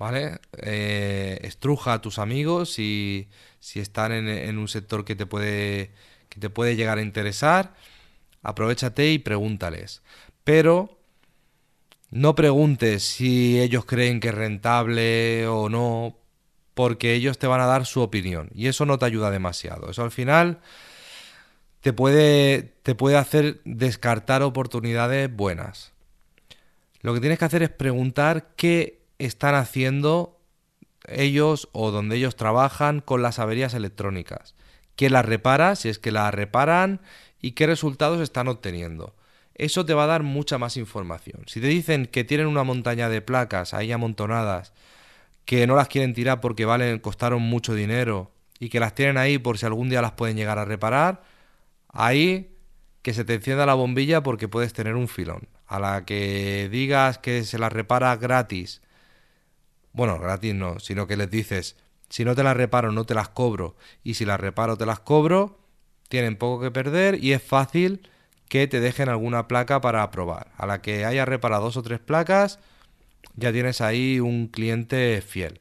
¿vale? 0.00 0.38
Eh, 0.56 1.38
estruja 1.42 1.92
a 1.92 2.00
tus 2.00 2.18
amigos 2.18 2.72
si, 2.72 3.28
si 3.60 3.80
están 3.80 4.12
en, 4.12 4.28
en, 4.28 4.56
un 4.56 4.66
sector 4.66 5.04
que 5.04 5.14
te, 5.14 5.26
puede, 5.26 5.90
que 6.30 6.40
te 6.40 6.48
puede 6.48 6.74
llegar 6.74 6.96
a 6.96 7.02
interesar, 7.02 7.74
aprovechate 8.42 9.12
y 9.12 9.18
pregúntales. 9.18 10.00
Pero 10.42 10.98
no 12.08 12.34
preguntes 12.34 13.04
si 13.04 13.60
ellos 13.60 13.84
creen 13.84 14.20
que 14.20 14.28
es 14.28 14.34
rentable 14.34 15.46
o 15.46 15.68
no, 15.68 16.16
porque 16.72 17.12
ellos 17.12 17.38
te 17.38 17.46
van 17.46 17.60
a 17.60 17.66
dar 17.66 17.84
su 17.84 18.00
opinión 18.00 18.48
y 18.54 18.68
eso 18.68 18.86
no 18.86 18.98
te 18.98 19.04
ayuda 19.04 19.30
demasiado. 19.30 19.90
Eso 19.90 20.02
al 20.02 20.10
final 20.10 20.60
te 21.82 21.92
puede, 21.92 22.72
te 22.84 22.94
puede 22.94 23.18
hacer 23.18 23.60
descartar 23.66 24.42
oportunidades 24.42 25.30
buenas. 25.30 25.92
Lo 27.02 27.12
que 27.12 27.20
tienes 27.20 27.38
que 27.38 27.44
hacer 27.44 27.62
es 27.62 27.70
preguntar 27.70 28.54
qué 28.56 28.99
están 29.26 29.54
haciendo 29.54 30.38
ellos 31.06 31.68
o 31.72 31.90
donde 31.90 32.16
ellos 32.16 32.36
trabajan 32.36 33.00
con 33.00 33.22
las 33.22 33.38
averías 33.38 33.74
electrónicas. 33.74 34.54
¿Quién 34.96 35.12
las 35.12 35.24
repara? 35.24 35.76
Si 35.76 35.88
es 35.88 35.98
que 35.98 36.12
las 36.12 36.32
reparan 36.34 37.00
y 37.40 37.52
qué 37.52 37.66
resultados 37.66 38.20
están 38.20 38.48
obteniendo 38.48 39.14
eso 39.60 39.84
te 39.84 39.92
va 39.92 40.04
a 40.04 40.06
dar 40.06 40.22
mucha 40.22 40.56
más 40.56 40.78
información. 40.78 41.42
Si 41.46 41.60
te 41.60 41.66
dicen 41.66 42.06
que 42.06 42.24
tienen 42.24 42.46
una 42.46 42.64
montaña 42.64 43.10
de 43.10 43.20
placas 43.20 43.74
ahí 43.74 43.92
amontonadas, 43.92 44.72
que 45.44 45.66
no 45.66 45.76
las 45.76 45.88
quieren 45.88 46.14
tirar 46.14 46.40
porque 46.40 46.64
valen, 46.64 46.98
costaron 46.98 47.42
mucho 47.42 47.74
dinero 47.74 48.32
y 48.58 48.70
que 48.70 48.80
las 48.80 48.94
tienen 48.94 49.18
ahí 49.18 49.38
por 49.38 49.58
si 49.58 49.66
algún 49.66 49.90
día 49.90 50.00
las 50.00 50.12
pueden 50.12 50.36
llegar 50.38 50.58
a 50.58 50.64
reparar, 50.64 51.22
ahí 51.88 52.56
que 53.02 53.12
se 53.12 53.24
te 53.24 53.34
encienda 53.34 53.66
la 53.66 53.74
bombilla 53.74 54.22
porque 54.22 54.48
puedes 54.48 54.72
tener 54.72 54.94
un 54.94 55.08
filón. 55.08 55.48
A 55.66 55.78
la 55.78 56.06
que 56.06 56.68
digas 56.70 57.18
que 57.18 57.44
se 57.44 57.58
las 57.58 57.72
repara 57.72 58.16
gratis, 58.16 58.80
bueno, 59.92 60.18
gratis 60.18 60.54
no, 60.54 60.78
sino 60.78 61.06
que 61.06 61.16
les 61.16 61.30
dices, 61.30 61.76
si 62.08 62.24
no 62.24 62.34
te 62.34 62.42
las 62.42 62.56
reparo 62.56 62.92
no 62.92 63.04
te 63.04 63.14
las 63.14 63.28
cobro 63.28 63.76
y 64.02 64.14
si 64.14 64.24
las 64.24 64.40
reparo 64.40 64.76
te 64.76 64.86
las 64.86 65.00
cobro, 65.00 65.58
tienen 66.08 66.36
poco 66.36 66.62
que 66.62 66.70
perder 66.70 67.22
y 67.22 67.32
es 67.32 67.42
fácil 67.42 68.08
que 68.48 68.66
te 68.66 68.80
dejen 68.80 69.08
alguna 69.08 69.46
placa 69.46 69.80
para 69.80 70.10
probar. 70.10 70.48
A 70.56 70.66
la 70.66 70.82
que 70.82 71.04
haya 71.04 71.24
reparado 71.24 71.64
dos 71.64 71.76
o 71.76 71.82
tres 71.82 72.00
placas, 72.00 72.58
ya 73.36 73.52
tienes 73.52 73.80
ahí 73.80 74.18
un 74.18 74.48
cliente 74.48 75.22
fiel. 75.22 75.60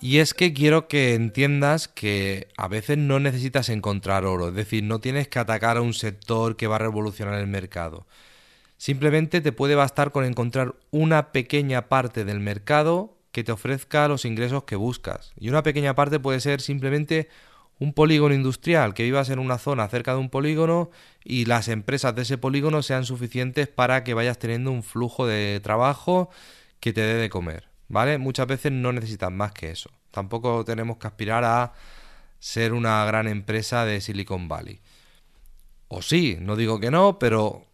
Y 0.00 0.18
es 0.18 0.34
que 0.34 0.52
quiero 0.52 0.88
que 0.88 1.14
entiendas 1.14 1.88
que 1.88 2.48
a 2.56 2.68
veces 2.68 2.98
no 2.98 3.20
necesitas 3.20 3.68
encontrar 3.68 4.24
oro, 4.24 4.48
es 4.48 4.54
decir, 4.54 4.82
no 4.82 4.98
tienes 4.98 5.28
que 5.28 5.38
atacar 5.38 5.76
a 5.76 5.82
un 5.82 5.94
sector 5.94 6.56
que 6.56 6.66
va 6.66 6.76
a 6.76 6.80
revolucionar 6.80 7.38
el 7.38 7.46
mercado. 7.46 8.06
Simplemente 8.84 9.40
te 9.40 9.50
puede 9.50 9.76
bastar 9.76 10.12
con 10.12 10.26
encontrar 10.26 10.74
una 10.90 11.32
pequeña 11.32 11.88
parte 11.88 12.26
del 12.26 12.38
mercado 12.38 13.16
que 13.32 13.42
te 13.42 13.50
ofrezca 13.50 14.06
los 14.08 14.26
ingresos 14.26 14.64
que 14.64 14.76
buscas. 14.76 15.32
Y 15.38 15.48
una 15.48 15.62
pequeña 15.62 15.94
parte 15.94 16.20
puede 16.20 16.38
ser 16.38 16.60
simplemente 16.60 17.30
un 17.78 17.94
polígono 17.94 18.34
industrial, 18.34 18.92
que 18.92 19.04
vivas 19.04 19.30
en 19.30 19.38
una 19.38 19.56
zona 19.56 19.88
cerca 19.88 20.12
de 20.12 20.18
un 20.18 20.28
polígono 20.28 20.90
y 21.24 21.46
las 21.46 21.68
empresas 21.68 22.14
de 22.14 22.20
ese 22.20 22.36
polígono 22.36 22.82
sean 22.82 23.06
suficientes 23.06 23.68
para 23.68 24.04
que 24.04 24.12
vayas 24.12 24.38
teniendo 24.38 24.70
un 24.70 24.82
flujo 24.82 25.26
de 25.26 25.60
trabajo 25.60 26.28
que 26.78 26.92
te 26.92 27.00
dé 27.00 27.14
de 27.14 27.30
comer, 27.30 27.66
¿vale? 27.88 28.18
Muchas 28.18 28.46
veces 28.46 28.70
no 28.70 28.92
necesitas 28.92 29.32
más 29.32 29.52
que 29.52 29.70
eso. 29.70 29.88
Tampoco 30.10 30.62
tenemos 30.66 30.98
que 30.98 31.06
aspirar 31.06 31.42
a 31.44 31.72
ser 32.38 32.74
una 32.74 33.02
gran 33.06 33.28
empresa 33.28 33.86
de 33.86 34.02
Silicon 34.02 34.46
Valley. 34.46 34.78
O 35.88 36.02
sí, 36.02 36.36
no 36.38 36.54
digo 36.54 36.80
que 36.80 36.90
no, 36.90 37.18
pero 37.18 37.64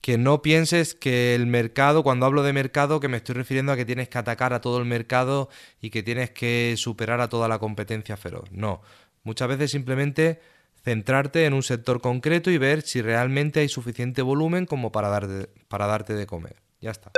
que 0.00 0.18
no 0.18 0.42
pienses 0.42 0.94
que 0.94 1.34
el 1.34 1.46
mercado, 1.46 2.02
cuando 2.02 2.26
hablo 2.26 2.42
de 2.42 2.52
mercado, 2.52 3.00
que 3.00 3.08
me 3.08 3.16
estoy 3.16 3.34
refiriendo 3.34 3.72
a 3.72 3.76
que 3.76 3.84
tienes 3.84 4.08
que 4.08 4.18
atacar 4.18 4.52
a 4.52 4.60
todo 4.60 4.78
el 4.78 4.84
mercado 4.84 5.48
y 5.80 5.90
que 5.90 6.02
tienes 6.02 6.30
que 6.30 6.74
superar 6.76 7.20
a 7.20 7.28
toda 7.28 7.48
la 7.48 7.58
competencia 7.58 8.16
feroz. 8.16 8.50
No, 8.50 8.82
Muchas 9.28 9.48
veces 9.48 9.70
simplemente 9.70 10.40
centrarte 10.84 11.44
en 11.44 11.52
un 11.52 11.62
sector 11.62 12.00
concreto 12.00 12.50
y 12.50 12.56
ver 12.56 12.80
si 12.80 13.02
realmente 13.02 13.60
hay 13.60 13.68
suficiente 13.68 14.22
volumen 14.22 14.64
como 14.64 14.90
para, 14.90 15.08
darte, 15.08 15.50
para 15.68 15.86
darte 15.86 16.14
de 16.14 16.26
comer. 16.26 16.56
Ya 16.80 16.92
está. 16.92 17.10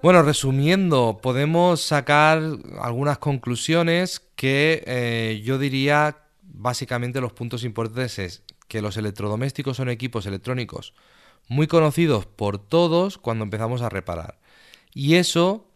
Bueno, 0.00 0.22
resumiendo, 0.22 1.18
podemos 1.20 1.80
sacar 1.80 2.40
algunas 2.80 3.18
conclusiones 3.18 4.20
que 4.36 4.84
eh, 4.86 5.42
yo 5.44 5.58
diría 5.58 6.18
básicamente 6.42 7.20
los 7.20 7.32
puntos 7.32 7.64
importantes 7.64 8.18
es 8.20 8.42
que 8.74 8.82
los 8.82 8.96
electrodomésticos 8.96 9.76
son 9.76 9.88
equipos 9.88 10.26
electrónicos 10.26 10.94
muy 11.46 11.68
conocidos 11.68 12.26
por 12.26 12.58
todos 12.58 13.18
cuando 13.18 13.44
empezamos 13.44 13.82
a 13.82 13.88
reparar. 13.88 14.40
Y 14.92 15.14
eso 15.14 15.68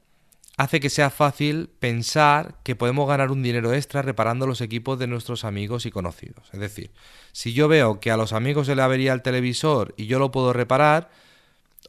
hace 0.57 0.81
que 0.81 0.90
sea 0.90 1.09
fácil 1.09 1.71
pensar 1.78 2.57
que 2.64 2.75
podemos 2.75 3.09
ganar 3.09 3.31
un 3.31 3.40
dinero 3.40 3.73
extra 3.73 4.02
reparando 4.02 4.49
los 4.49 4.61
equipos 4.61 4.99
de 4.99 5.07
nuestros 5.07 5.45
amigos 5.45 5.87
y 5.87 5.93
conocidos. 5.93 6.49
Es 6.52 6.59
decir, 6.59 6.90
si 7.31 7.52
yo 7.52 7.69
veo 7.69 8.00
que 8.00 8.11
a 8.11 8.17
los 8.17 8.33
amigos 8.33 8.67
se 8.67 8.75
le 8.75 8.83
avería 8.83 9.12
el 9.12 9.23
televisor 9.23 9.95
y 9.97 10.07
yo 10.07 10.19
lo 10.19 10.33
puedo 10.33 10.52
reparar, 10.52 11.09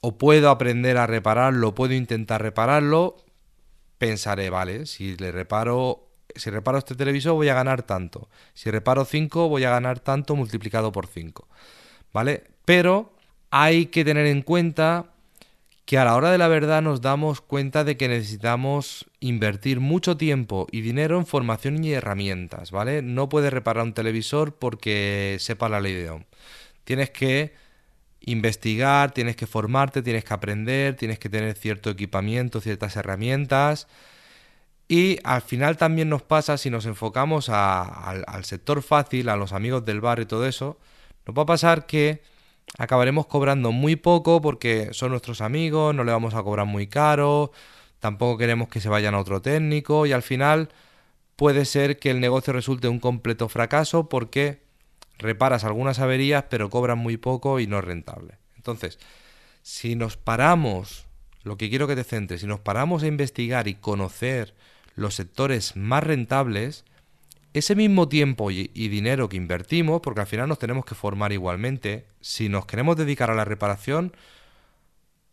o 0.01 0.16
puedo 0.20 0.51
aprender 0.51 0.98
a 0.98 1.08
repararlo, 1.08 1.74
puedo 1.74 1.96
intentar 1.96 2.44
repararlo, 2.44 3.18
pensaré, 3.98 4.51
vale, 4.51 4.86
si 4.86 5.18
le 5.18 5.32
reparo 5.32 6.09
si 6.36 6.50
reparo 6.50 6.77
este 6.77 6.95
televisor 6.95 7.33
voy 7.33 7.50
a 7.50 7.53
ganar 7.53 7.83
tanto. 7.83 8.29
Si 8.53 8.69
reparo 8.71 9.05
5 9.05 9.50
voy 9.50 9.63
a 9.63 9.69
ganar 9.69 10.00
tanto 10.00 10.36
multiplicado 10.36 10.91
por 10.91 11.07
5. 11.07 11.48
¿Vale? 12.13 12.43
Pero 12.65 13.13
hay 13.51 13.88
que 13.88 14.05
tener 14.05 14.25
en 14.25 14.41
cuenta 14.41 15.07
que 15.89 15.98
a 15.98 16.05
la 16.05 16.15
hora 16.15 16.31
de 16.31 16.38
la 16.38 16.48
verdad 16.48 16.83
nos 16.83 17.01
damos 17.01 17.41
cuenta 17.41 17.83
de 17.83 17.98
que 17.98 18.07
necesitamos 18.07 19.07
invertir 19.21 19.79
mucho 19.79 20.17
tiempo 20.17 20.67
y 20.71 20.81
dinero 20.81 21.17
en 21.17 21.25
formación 21.25 21.83
y 21.83 21.93
herramientas, 21.93 22.69
¿vale? 22.69 23.01
No 23.01 23.27
puedes 23.27 23.51
reparar 23.51 23.83
un 23.83 23.93
televisor 23.93 24.53
porque 24.53 25.38
sepa 25.39 25.67
la 25.67 25.81
ley 25.81 25.95
de 25.95 26.12
Ohm. 26.12 26.25
Tienes 26.83 27.09
que 27.09 27.53
investigar, 28.19 29.12
tienes 29.13 29.36
que 29.36 29.48
formarte, 29.48 30.03
tienes 30.03 30.24
que 30.24 30.33
aprender, 30.36 30.95
tienes 30.95 31.17
que 31.17 31.29
tener 31.29 31.55
cierto 31.57 31.89
equipamiento, 31.89 32.62
ciertas 32.62 32.95
herramientas. 32.95 33.88
Y 34.91 35.19
al 35.24 35.43
final 35.43 35.77
también 35.77 36.10
nos 36.10 36.24
pasa, 36.24 36.58
si 36.58 36.72
nos 36.72 36.88
enfocamos 36.88 37.48
al, 37.50 38.25
al 38.27 38.43
sector 38.43 38.81
fácil, 38.81 39.29
a 39.29 39.38
los 39.38 39.53
amigos 39.53 39.86
del 39.86 40.01
barrio 40.01 40.24
y 40.24 40.25
todo 40.25 40.48
eso, 40.48 40.79
nos 41.27 41.38
va 41.38 41.43
a 41.43 41.46
pasar 41.46 41.86
que 41.86 42.24
acabaremos 42.79 43.27
cobrando 43.27 43.72
muy 43.72 43.96
poco 43.96 44.41
porque 44.41 44.89
son 44.93 45.12
nuestros 45.12 45.41
amigos, 45.41 45.93
no 45.93 46.03
le 46.03 46.12
vamos 46.12 46.34
a 46.34 46.41
cobrar 46.41 46.65
muy 46.65 46.88
caro, 46.88 47.51
tampoco 48.00 48.39
queremos 48.39 48.67
que 48.67 48.81
se 48.81 48.89
vayan 48.89 49.13
a 49.13 49.19
otro 49.19 49.43
técnico 49.43 50.08
y 50.08 50.12
al 50.12 50.24
final 50.24 50.69
puede 51.36 51.65
ser 51.65 52.00
que 52.00 52.10
el 52.10 52.19
negocio 52.19 52.51
resulte 52.51 52.88
un 52.88 53.00
completo 53.00 53.48
fracaso 53.48 54.10
porque 54.10 54.63
reparas 55.19 55.65
algunas 55.65 56.00
averías 56.00 56.46
pero 56.50 56.72
cobran 56.72 56.98
muy 56.98 57.17
poco 57.17 57.60
y 57.60 57.67
no 57.67 57.77
es 57.77 57.84
rentable. 57.84 58.39
Entonces, 58.55 58.98
si 59.62 59.96
nos 59.96 60.17
paramos, 60.17 61.05
lo 61.43 61.58
que 61.58 61.69
quiero 61.69 61.88
que 61.88 61.96
te 61.96 62.03
centres, 62.03 62.41
si 62.41 62.48
nos 62.48 62.60
paramos 62.60 63.03
a 63.03 63.08
investigar 63.08 63.67
y 63.67 63.75
conocer 63.75 64.55
los 65.00 65.15
sectores 65.15 65.75
más 65.75 66.03
rentables, 66.03 66.86
ese 67.53 67.75
mismo 67.75 68.08
tiempo 68.08 68.51
y, 68.51 68.68
dinero 68.68 69.29
que 69.29 69.38
invertimos, 69.38 70.01
porque 70.01 70.22
al 70.22 70.27
final 70.27 70.48
nos 70.48 70.60
tenemos 70.60 70.86
que 70.86 70.96
formar 70.96 71.32
igualmente, 71.32 72.06
si 72.22 72.50
nos 72.50 72.65
queremos 72.65 72.96
dedicar 72.96 73.32
a 73.32 73.36
la 73.36 73.46
reparación, 73.46 74.13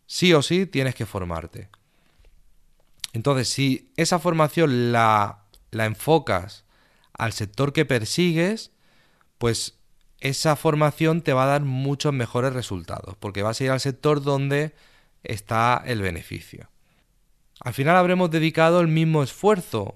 sí 0.06 0.32
o 0.32 0.40
sí 0.40 0.66
tienes 0.66 0.94
que 0.94 1.04
formarte. 1.04 1.68
Entonces, 3.12 3.48
si 3.48 3.90
esa 3.96 4.18
formación 4.18 4.92
la, 4.92 5.44
la 5.70 5.84
enfocas 5.84 6.64
al 7.12 7.32
sector 7.32 7.72
que 7.72 7.84
persigues, 7.84 8.70
pues 9.38 9.74
esa 10.20 10.56
formación 10.56 11.22
te 11.22 11.32
va 11.32 11.44
a 11.44 11.48
dar 11.48 11.62
muchos 11.62 12.12
mejores 12.12 12.52
resultados, 12.52 13.16
porque 13.18 13.42
vas 13.42 13.60
a 13.60 13.64
ir 13.64 13.70
al 13.70 13.80
sector 13.80 14.22
donde 14.22 14.74
está 15.22 15.82
el 15.84 16.00
beneficio. 16.00 16.68
Al 17.60 17.74
final 17.74 17.96
habremos 17.96 18.30
dedicado 18.30 18.80
el 18.80 18.88
mismo 18.88 19.22
esfuerzo, 19.22 19.94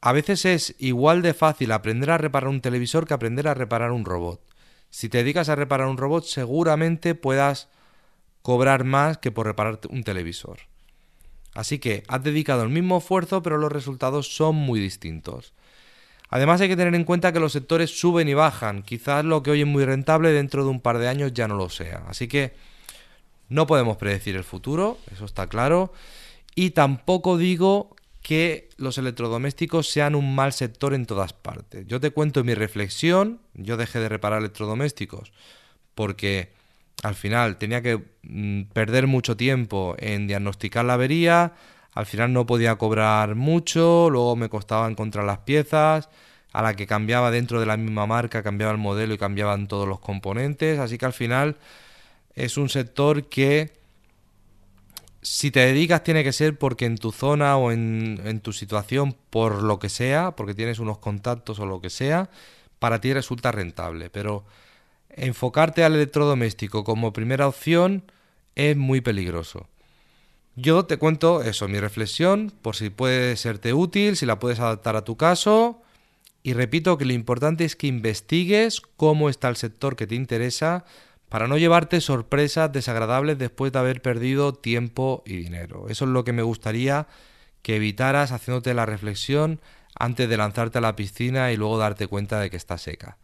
a 0.00 0.12
veces 0.12 0.44
es 0.44 0.76
igual 0.78 1.22
de 1.22 1.34
fácil 1.34 1.72
aprender 1.72 2.10
a 2.10 2.18
reparar 2.18 2.48
un 2.48 2.60
televisor 2.60 3.06
que 3.06 3.14
aprender 3.14 3.48
a 3.48 3.54
reparar 3.54 3.90
un 3.90 4.04
robot. 4.04 4.40
Si 4.88 5.08
te 5.08 5.18
dedicas 5.18 5.48
a 5.48 5.56
reparar 5.56 5.88
un 5.88 5.96
robot, 5.96 6.24
seguramente 6.24 7.14
puedas 7.14 7.68
cobrar 8.42 8.84
más 8.84 9.18
que 9.18 9.32
por 9.32 9.46
reparar 9.46 9.80
un 9.90 10.04
televisor. 10.04 10.60
Así 11.54 11.78
que 11.78 12.04
has 12.06 12.22
dedicado 12.22 12.62
el 12.62 12.68
mismo 12.68 12.98
esfuerzo, 12.98 13.42
pero 13.42 13.58
los 13.58 13.72
resultados 13.72 14.36
son 14.36 14.54
muy 14.54 14.78
distintos. 14.78 15.54
Además 16.28 16.60
hay 16.60 16.68
que 16.68 16.76
tener 16.76 16.94
en 16.94 17.04
cuenta 17.04 17.32
que 17.32 17.40
los 17.40 17.52
sectores 17.52 17.98
suben 17.98 18.28
y 18.28 18.34
bajan. 18.34 18.82
Quizás 18.82 19.24
lo 19.24 19.42
que 19.42 19.50
hoy 19.50 19.62
es 19.62 19.66
muy 19.66 19.84
rentable 19.84 20.32
dentro 20.32 20.64
de 20.64 20.70
un 20.70 20.80
par 20.80 20.98
de 20.98 21.08
años 21.08 21.32
ya 21.34 21.48
no 21.48 21.56
lo 21.56 21.68
sea. 21.68 22.04
Así 22.08 22.28
que 22.28 22.54
no 23.48 23.66
podemos 23.66 23.96
predecir 23.96 24.36
el 24.36 24.44
futuro, 24.44 24.98
eso 25.12 25.24
está 25.24 25.48
claro. 25.48 25.92
Y 26.56 26.70
tampoco 26.70 27.38
digo 27.38 27.94
que 28.22 28.70
los 28.76 28.98
electrodomésticos 28.98 29.88
sean 29.88 30.16
un 30.16 30.34
mal 30.34 30.52
sector 30.52 30.94
en 30.94 31.06
todas 31.06 31.32
partes. 31.32 31.86
Yo 31.86 32.00
te 32.00 32.10
cuento 32.10 32.42
mi 32.42 32.54
reflexión, 32.54 33.40
yo 33.54 33.76
dejé 33.76 34.00
de 34.00 34.08
reparar 34.08 34.40
electrodomésticos 34.40 35.32
porque 35.94 36.50
al 37.02 37.14
final 37.14 37.56
tenía 37.56 37.82
que 37.82 38.02
mm, 38.22 38.62
perder 38.72 39.06
mucho 39.06 39.36
tiempo 39.36 39.94
en 39.98 40.26
diagnosticar 40.26 40.84
la 40.84 40.94
avería, 40.94 41.52
al 41.92 42.06
final 42.06 42.32
no 42.32 42.46
podía 42.46 42.76
cobrar 42.76 43.34
mucho, 43.34 44.10
luego 44.10 44.34
me 44.36 44.48
costaba 44.48 44.88
encontrar 44.88 45.24
las 45.24 45.38
piezas, 45.38 46.08
a 46.52 46.62
la 46.62 46.74
que 46.74 46.86
cambiaba 46.86 47.30
dentro 47.30 47.60
de 47.60 47.66
la 47.66 47.76
misma 47.76 48.06
marca, 48.06 48.42
cambiaba 48.42 48.72
el 48.72 48.78
modelo 48.78 49.14
y 49.14 49.18
cambiaban 49.18 49.68
todos 49.68 49.86
los 49.86 50.00
componentes, 50.00 50.78
así 50.78 50.98
que 50.98 51.06
al 51.06 51.12
final 51.12 51.56
es 52.34 52.56
un 52.56 52.68
sector 52.68 53.28
que 53.28 53.72
si 55.28 55.50
te 55.50 55.58
dedicas 55.58 56.04
tiene 56.04 56.22
que 56.22 56.32
ser 56.32 56.56
porque 56.56 56.84
en 56.84 56.98
tu 56.98 57.10
zona 57.10 57.56
o 57.56 57.72
en, 57.72 58.40
tu 58.44 58.52
situación, 58.52 59.16
por 59.28 59.64
lo 59.64 59.80
que 59.80 59.88
sea, 59.88 60.36
porque 60.36 60.54
tienes 60.54 60.78
unos 60.78 60.98
contactos 60.98 61.58
o 61.58 61.66
lo 61.66 61.80
que 61.80 61.90
sea, 61.90 62.30
para 62.78 63.00
ti 63.00 63.12
resulta 63.12 63.50
rentable. 63.50 64.08
Pero 64.08 64.44
enfocarte 65.10 65.82
al 65.82 65.96
electrodoméstico 65.96 66.84
como 66.84 67.12
primera 67.12 67.48
opción 67.48 68.04
es 68.54 68.76
muy 68.76 69.00
peligroso. 69.00 69.66
Yo 70.54 70.84
te 70.84 70.96
cuento 70.96 71.42
eso, 71.42 71.66
mi 71.66 71.80
reflexión, 71.80 72.52
por 72.62 72.76
si 72.76 72.90
puede 72.90 73.36
serte 73.36 73.74
útil, 73.74 74.16
si 74.16 74.26
la 74.26 74.38
puedes 74.38 74.60
adaptar 74.60 74.94
a 74.94 75.04
tu 75.04 75.16
caso. 75.16 75.82
Y 76.44 76.52
repito 76.52 76.98
que 76.98 77.04
lo 77.04 77.12
importante 77.12 77.64
es 77.64 77.74
que 77.74 77.88
investigues 77.88 78.80
cómo 78.80 79.28
está 79.28 79.48
el 79.48 79.56
sector 79.56 79.96
que 79.96 80.06
te 80.06 80.14
interesa 80.14 80.84
para 81.28 81.48
no 81.48 81.58
llevarte 81.58 82.00
sorpresas 82.00 82.72
desagradables 82.72 83.38
después 83.38 83.72
de 83.72 83.78
haber 83.78 84.02
perdido 84.02 84.52
tiempo 84.52 85.22
y 85.26 85.36
dinero. 85.36 85.86
Eso 85.88 86.04
es 86.04 86.10
lo 86.10 86.24
que 86.24 86.32
me 86.32 86.42
gustaría 86.42 87.06
que 87.62 87.76
evitaras 87.76 88.32
haciéndote 88.32 88.74
la 88.74 88.86
reflexión 88.86 89.60
antes 89.98 90.28
de 90.28 90.36
lanzarte 90.36 90.78
a 90.78 90.82
la 90.82 90.94
piscina 90.94 91.50
y 91.52 91.56
luego 91.56 91.78
darte 91.78 92.06
cuenta 92.06 92.38
de 92.38 92.50
que 92.50 92.56
está 92.56 92.78
seca. 92.78 93.16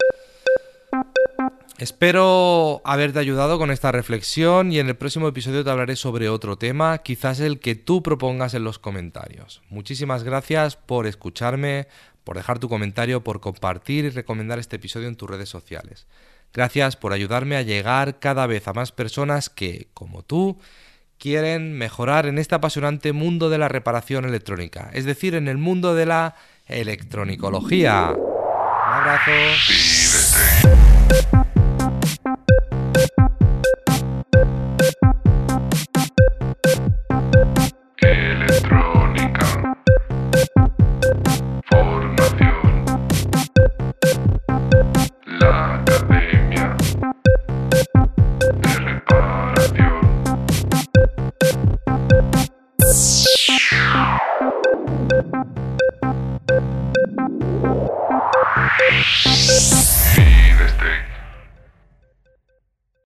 Espero 1.79 2.81
haberte 2.85 3.19
ayudado 3.19 3.59
con 3.59 3.71
esta 3.71 3.93
reflexión 3.93 4.73
y 4.73 4.79
en 4.79 4.89
el 4.89 4.97
próximo 4.97 5.29
episodio 5.29 5.65
te 5.65 5.71
hablaré 5.71 5.97
sobre 5.97 6.29
otro 6.29 6.57
tema, 6.57 6.99
quizás 6.99 7.41
el 7.41 7.61
que 7.61 7.75
tú 7.75 8.03
propongas 8.03 8.55
en 8.55 8.63
los 8.63 8.79
comentarios. 8.79 9.63
Muchísimas 9.69 10.23
gracias 10.23 10.77
por 10.77 11.07
escucharme, 11.07 11.89
por 12.25 12.37
dejar 12.37 12.59
tu 12.59 12.69
comentario, 12.69 13.25
por 13.25 13.41
compartir 13.41 14.05
y 14.05 14.11
recomendar 14.11 14.59
este 14.59 14.77
episodio 14.77 15.09
en 15.09 15.17
tus 15.17 15.31
redes 15.31 15.49
sociales. 15.49 16.07
Gracias 16.53 16.97
por 16.97 17.13
ayudarme 17.13 17.57
a 17.57 17.63
llegar 17.63 18.19
cada 18.19 18.47
vez 18.47 18.69
a 18.69 18.73
más 18.73 18.93
personas 18.93 19.49
que, 19.49 19.89
como 19.95 20.23
tú, 20.23 20.59
quieren 21.19 21.73
mejorar 21.73 22.27
en 22.27 22.39
este 22.39 22.55
apasionante 22.55 23.13
mundo 23.13 23.49
de 23.49 23.59
la 23.59 23.69
reparación 23.69 24.25
electrónica, 24.25 24.91
es 24.93 25.05
decir, 25.05 25.35
en 25.35 25.49
el 25.49 25.57
mundo 25.57 25.95
de 25.95 26.07
la 26.07 26.35
electronicología. 26.67 28.13
Un 28.13 28.93
abrazo. 28.93 29.31